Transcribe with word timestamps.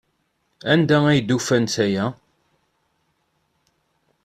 Anda 0.71 0.97
ay 1.07 1.19
d-ufant 1.21 1.73
aya? 1.85 2.05